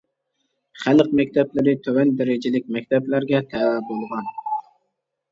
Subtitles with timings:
[0.83, 4.33] خەلق مەكتەپلىرى تۆۋەن دەرىجىلىك مەكتەپلەرگە تەۋە بولغان.